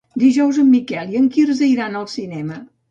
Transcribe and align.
Dijous 0.21 0.59
en 0.63 0.71
Miquel 0.71 1.13
i 1.13 1.21
en 1.21 1.31
Quirze 1.37 1.71
iran 1.77 2.03
al 2.03 2.11
cinema. 2.19 2.63